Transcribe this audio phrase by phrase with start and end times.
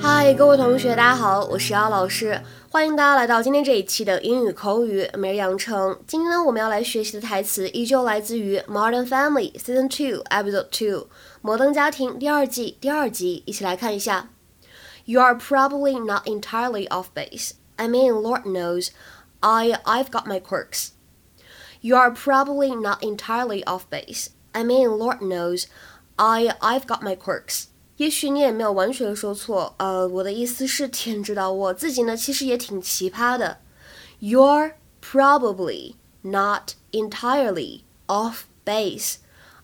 [0.00, 2.40] 嘿，各位同学，大家好，我是姚老师，
[2.70, 5.98] 欢迎大家来到今天这一期的英语口语每日养成。
[6.06, 11.06] 今天呢，我们要来学习的台词依旧来自于《Modern Family》Season Two Episode Two《
[11.40, 14.30] 摩登家庭》第二季第二集，一起来看一下。
[15.04, 17.52] You are probably not entirely off base.
[17.76, 18.90] I mean, Lord knows,
[19.40, 20.88] I I've got my quirks.
[21.80, 24.28] You are probably not entirely off base.
[24.52, 25.66] I mean, Lord knows,
[26.16, 27.66] I I've got my quirks.
[28.01, 33.59] 也许你也没有完全说错，呃，我的意思是，天知道我自己呢，其实也挺奇葩的。
[34.19, 35.93] You're probably
[36.23, 39.17] not entirely off base.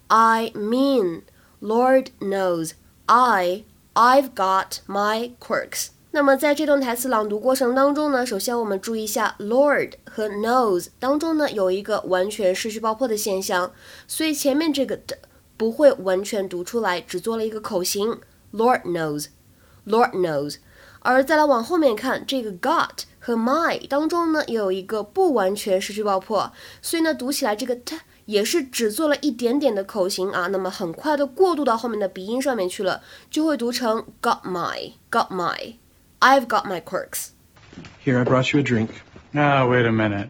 [0.05, 1.23] I mean,
[1.59, 2.73] Lord knows,
[3.07, 3.63] I
[3.95, 5.87] I've got my quirks.
[6.11, 13.71] 那么在这段台词朗读过程当中呢，首先我们注意一下，Lord 和 knows 当中呢有一个完全失去爆破的现象，
[14.07, 15.17] 所以前面这个的。
[15.56, 18.20] 不会完全读出来，只做了一个口型。
[18.52, 20.56] Lord knows，Lord knows。
[21.00, 30.46] 而再来往后面看，这个 got 和 my 当中呢，也有一个不完全失去爆破，所以呢，读起来这个 t 也是只做了一点点的口型啊。
[30.46, 38.90] 那么很快的过渡到后面的鼻音上面去了，就会读成 got my，got my，I've got my quirks。Here, I brought you a drink.
[39.32, 40.28] Now, wait a minute.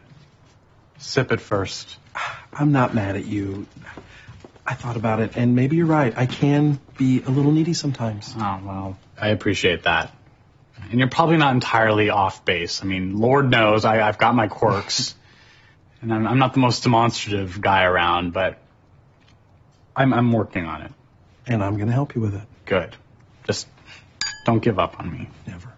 [0.98, 1.96] Sip it first.
[2.52, 3.66] I'm not mad at you.
[4.67, 6.13] I thought about it, and maybe you're right.
[6.17, 8.35] I can be a little needy sometimes.
[8.37, 10.13] Oh, well, I appreciate that.
[10.91, 12.83] And you're probably not entirely off base.
[12.83, 15.15] I mean, Lord knows I, have got my quirks.
[16.01, 18.59] and I'm, I'm, not the most demonstrative guy around, but
[19.95, 20.91] I'm, I'm working on it.
[21.47, 22.43] And I'm going to help you with it.
[22.65, 22.93] Good.
[23.45, 23.67] Just
[24.45, 25.29] don't give up on me.
[25.47, 25.73] Never.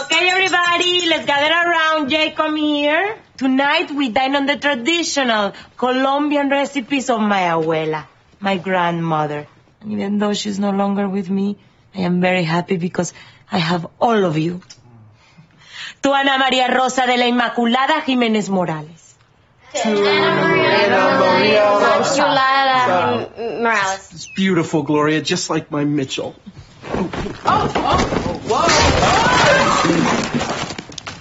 [0.00, 2.10] Okay, everybody, let's gather around.
[2.10, 3.16] Jay, come here.
[3.38, 8.06] Tonight we dine on the traditional Colombian recipes of my abuela,
[8.40, 9.46] my grandmother.
[9.80, 11.56] And even though she's no longer with me,
[11.94, 13.12] I am very happy because
[13.52, 14.60] I have all of you.
[16.02, 19.14] To Ana María Rosa de la Inmaculada Jiménez Morales.
[19.84, 22.26] To Ana Maria Rosa
[23.62, 24.12] Morales.
[24.14, 26.34] It's beautiful, Gloria, just like my Mitchell.
[26.90, 27.08] Oh,
[27.44, 28.40] oh, oh,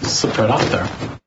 [0.02, 0.08] whoa!
[0.08, 1.18] Slipped right off there.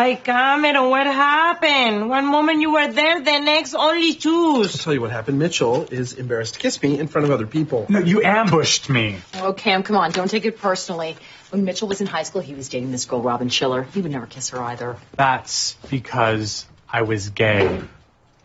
[0.00, 2.08] Ay, Cameron, what happened?
[2.08, 4.74] One moment you were there, the next only choose.
[4.74, 5.38] I'll tell you what happened.
[5.38, 7.84] Mitchell is embarrassed to kiss me in front of other people.
[7.90, 9.18] No, you ambushed me.
[9.34, 10.10] Oh, Cam, come on.
[10.12, 11.18] Don't take it personally.
[11.50, 13.82] When Mitchell was in high school, he was dating this girl, Robin Schiller.
[13.82, 14.96] He would never kiss her either.
[15.16, 17.82] That's because I was gay.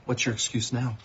[0.04, 0.98] What's your excuse now?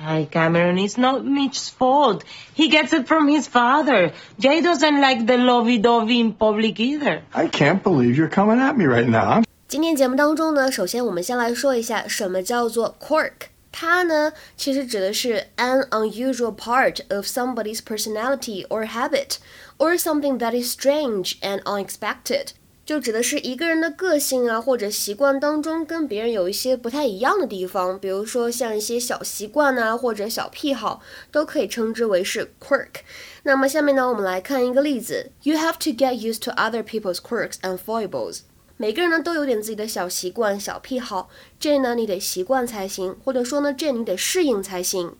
[0.00, 2.24] Hi, Cameron, it's not Mitch's fault.
[2.54, 4.14] He gets it from his father.
[4.40, 7.24] Jay doesn't like the lovey-dovey in public either.
[7.34, 9.42] I can't believe you're coming at me right now.
[9.68, 13.32] 今天节目当中呢，首先我们先来说一下什么叫做 quirk。
[13.70, 19.36] 它呢，其实指的是 an unusual part of somebody's personality or habit,
[19.76, 22.52] or something that is strange and unexpected，
[22.86, 33.02] 就指的是一个人的个性啊或者习惯当中跟别人有一些不太一样的地方，比如说像一些小习惯啊或者小癖好，都可以称之为是 quirk。
[33.42, 38.40] 那么下面呢，我们来看一个例子：You have to get used to other people's quirks and foibles。
[38.80, 41.28] 每个人呢都有点自己的小习惯、小癖好，
[41.58, 45.16] 这呢你得习惯才行，或者说呢这你得适应才行。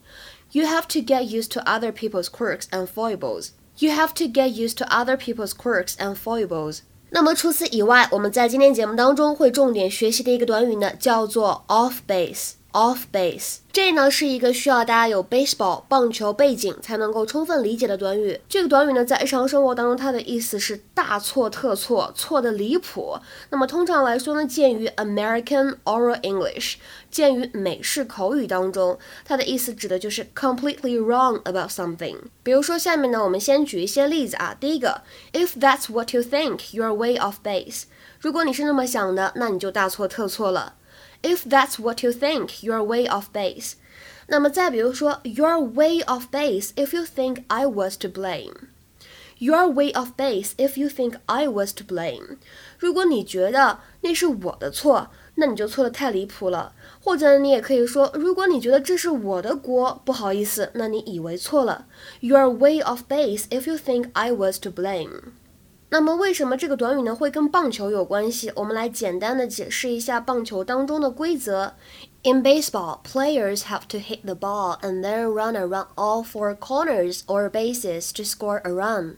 [0.53, 3.49] You have to get used to other people's quirks and foibles.
[3.79, 6.83] You have to get used to other people's quirks and foibles.
[7.11, 12.53] 那么除此以外，我们在今天节目当中会重点学习的一个短语呢，叫做 off base。
[12.73, 18.41] Off base，这呢是一个需要大家有 baseball 棒球背景才能够充分理解的短语。
[18.49, 23.19] 这个短语呢，在日常生活当中，它的意思是大错特错，错的离谱。
[23.51, 26.75] 那么通常来说呢，鉴于 American Oral English，
[27.11, 32.17] 鉴于美式口语当中，它的意思指的就是 completely wrong about something。
[32.43, 34.55] 比如说下面呢，我们先举一些例子啊。
[34.59, 35.03] 第一个
[35.33, 37.85] ，If that's what you think, you're way off base。
[38.21, 40.75] 如果你是那么想的，那你就大错特错了。
[41.22, 43.74] If that's what you think, you're way off base.
[44.28, 48.70] 那么再比如说，You're way off base if you think I was to blame.
[49.40, 52.38] You're way off base if you think I was to blame.
[52.78, 56.74] 如果你觉得那是我的错，那你就错的太离谱了。
[57.02, 61.86] 或者你也可以说，如果你觉得这是我的锅，不好意思，那你以为错了。
[62.22, 65.34] You're way off base if you think I was to blame.
[65.91, 68.53] 那么为什么这个短语呢会跟棒球有关系？
[68.57, 71.75] 我们来简单的解释一下棒球当中的规则。
[72.25, 77.49] In baseball, players have to hit the ball and then run around all four corners or
[77.49, 79.17] bases to score a run.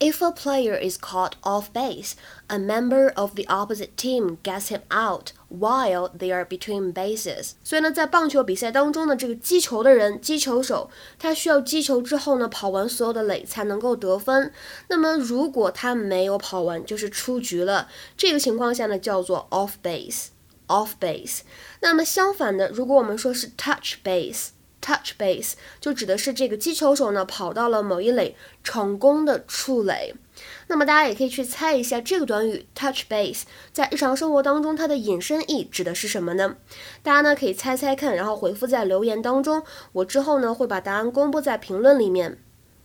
[0.00, 2.12] If a player is caught off base,
[2.46, 7.54] a member of the opposite team gets him out while they are between bases。
[7.64, 14.52] 所以呢，在棒球比赛当中呢，这个击球的人，击球手，他需要击球之后呢，跑完所有的垒才能够得分。
[14.88, 17.88] 那么如果他没有跑完，就是出局了。
[18.16, 20.26] 这个情况下呢，叫做 off base。
[20.68, 21.40] off base。
[21.80, 24.50] 那么相反的，如果我们说是 touch base。
[24.88, 30.14] Touch base 就指的是这个击球手呢跑到了某一垒，成功的触垒。
[30.68, 33.42] 那么大家也可以去猜一下，这个短语 touch base
[33.72, 36.56] 在日常生活当中它的引申义指的是什么呢？
[37.02, 39.62] 大家呢可以猜猜看，然后回复在留言当中，
[39.92, 42.38] 我之后呢会把答案公布在评论里面。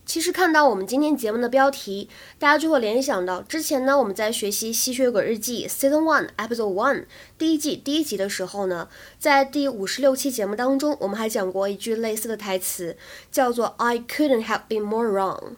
[0.06, 2.08] 其实看到我们今天节目的标题，
[2.38, 7.04] 大家就会联想到之前呢，我们在学习《吸血鬼日记》Season One Episode One
[7.38, 12.96] 第一季第一集的时候呢，在第五十六期节目当中，我们还讲过一句类似的台词，
[13.32, 15.54] 叫做 "I couldn't have been more wrong."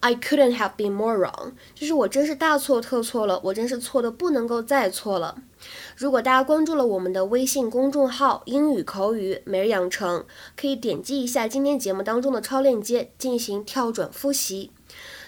[0.00, 5.38] I couldn't have been more wrong，就是我真是大错特错了，我真是错的不能够再错了。
[5.96, 10.24] 如果大家关注了我们的微信公众号“英语口语每日养成”，
[10.56, 14.70] 可以点击一下今天节目当中的超链接进行跳转复习。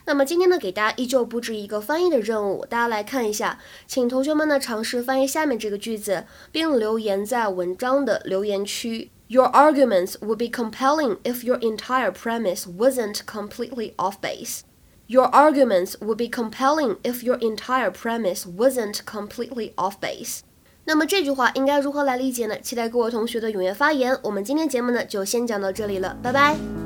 [0.05, 9.11] 那么今天呢，给大家依旧布置一个翻译的任务，大家来看一下，请同学们呢尝试翻译下面这个句子，并留言在文章的留言区。
[9.29, 14.61] Your arguments would be compelling if your entire premise wasn't completely off base.
[15.08, 20.40] Your arguments would be compelling if your entire premise wasn't completely off base.
[20.86, 22.60] 那么这句话应该如何来理解呢？
[22.60, 24.18] 期待各位同学的踊跃发言。
[24.24, 26.85] 我们今天节目呢就先讲到这里了，拜拜。